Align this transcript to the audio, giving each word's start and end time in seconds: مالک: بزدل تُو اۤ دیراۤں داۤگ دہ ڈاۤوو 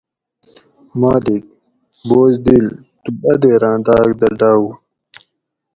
مالک: 0.99 1.43
بزدل 2.07 2.65
تُو 3.03 3.11
اۤ 3.29 3.35
دیراۤں 3.41 3.77
داۤگ 3.85 4.11
دہ 4.19 4.27
ڈاۤوو 4.39 4.69